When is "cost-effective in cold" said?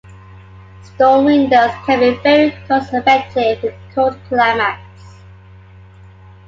2.67-4.17